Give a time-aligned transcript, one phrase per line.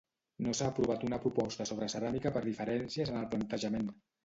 [0.45, 3.97] No s'ha aprovat una proposta sobre ceràmica per diferències en el plantejament.